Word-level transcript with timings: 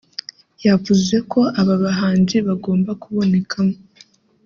yavuze 0.67 1.15
ko 1.31 1.41
aba 1.59 1.75
bahanzi 1.83 2.35
bagomba 2.47 2.91
kubonekamo 3.01 3.75